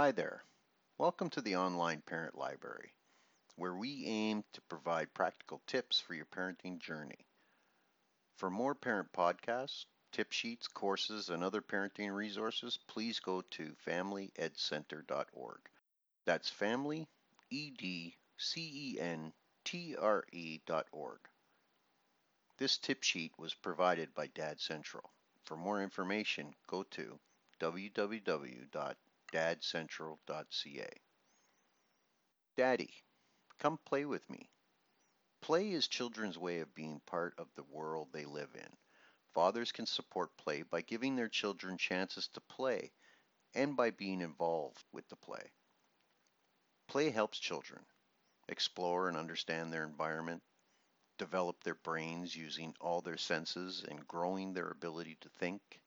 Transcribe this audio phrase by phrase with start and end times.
[0.00, 0.42] Hi there.
[0.96, 2.94] Welcome to the Online Parent Library,
[3.56, 7.26] where we aim to provide practical tips for your parenting journey.
[8.38, 15.60] For more parent podcasts, tip sheets, courses, and other parenting resources, please go to familyedcentre.org.
[16.24, 17.06] That's family,
[17.50, 18.20] E-D-C-E-N-T-R-E
[20.64, 21.20] dot org.
[22.56, 25.10] This tip sheet was provided by Dad Central.
[25.44, 27.18] For more information, go to
[29.32, 30.90] www.dadcentral.ca.
[32.56, 32.94] Daddy,
[33.58, 34.50] come play with me.
[35.40, 38.76] Play is children's way of being part of the world they live in.
[39.34, 42.92] Fathers can support play by giving their children chances to play
[43.54, 45.52] and by being involved with the play.
[46.88, 47.84] Play helps children
[48.48, 50.42] explore and understand their environment,
[51.18, 55.80] develop their brains using all their senses and growing their ability to think,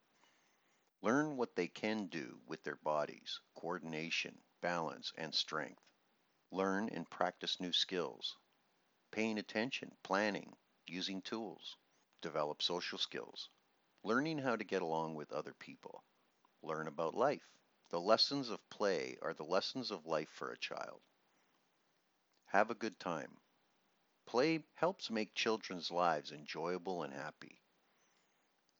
[1.04, 5.82] learn what they can do with their bodies, coordination, balance, and strength,
[6.50, 8.38] learn and practice new skills,
[9.10, 10.56] paying attention, planning,
[10.86, 11.76] using tools,
[12.22, 13.50] develop social skills,
[14.02, 16.02] learning how to get along with other people,
[16.62, 17.52] learn about life.
[17.90, 21.02] The lessons of play are the lessons of life for a child.
[22.46, 23.36] Have a good time.
[24.24, 27.60] Play helps make children's lives enjoyable and happy.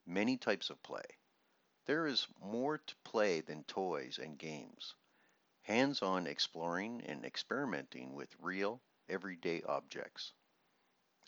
[0.07, 1.05] Many types of play.
[1.87, 4.95] There is more to play than toys and games.
[5.63, 10.33] Hands on exploring and experimenting with real, everyday objects.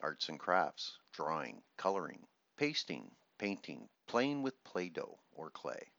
[0.01, 5.93] Arts and crafts, drawing, coloring, pasting, painting, playing with Play Doh or clay.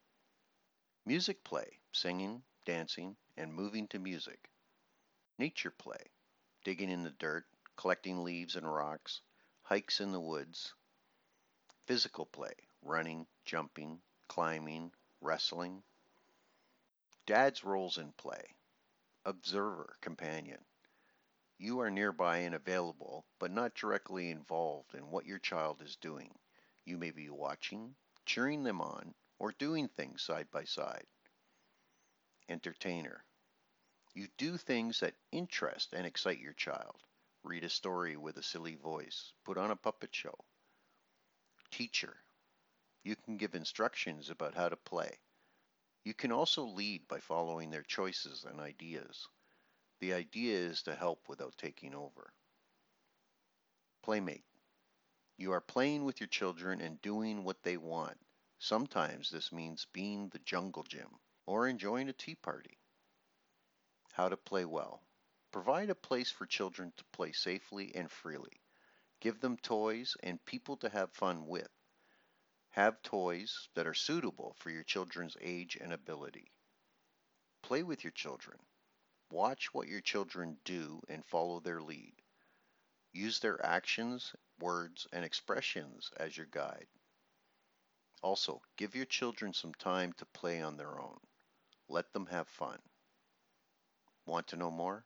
[1.06, 4.50] Music play, singing, dancing, and moving to music.
[5.38, 6.12] Nature play,
[6.64, 9.22] digging in the dirt, collecting leaves and rocks,
[9.62, 10.74] hikes in the woods.
[11.86, 15.84] Physical play, running, jumping, climbing, wrestling.
[17.26, 18.56] Dad's roles in play.
[19.26, 20.64] Observer, companion.
[21.58, 26.38] You are nearby and available, but not directly involved in what your child is doing.
[26.86, 31.08] You may be watching, cheering them on, or doing things side by side.
[32.48, 33.26] Entertainer.
[34.14, 37.04] You do things that interest and excite your child.
[37.44, 39.34] Read a story with a silly voice.
[39.44, 40.36] Put on a puppet show.
[41.72, 42.18] Teacher.
[43.08, 45.18] You can give instructions about how to play.
[46.04, 49.30] You can also lead by following their choices and ideas.
[50.02, 52.34] The idea is to help without taking over.
[54.02, 54.44] Playmate.
[55.38, 58.20] You are playing with your children and doing what they want.
[58.60, 62.78] Sometimes this means being the jungle gym or enjoying a tea party.
[64.12, 65.02] How to play well.
[65.54, 68.60] Provide a place for children to play safely and freely.
[69.22, 71.72] Give them toys and people to have fun with.
[72.78, 76.52] Have toys that are suitable for your children's age and ability.
[77.64, 78.60] Play with your children.
[79.32, 82.14] Watch what your children do and follow their lead.
[83.14, 86.86] Use their actions, words, and expressions as your guide.
[88.22, 91.18] Also, give your children some time to play on their own.
[91.90, 92.78] Let them have fun.
[94.28, 95.04] Want to know more?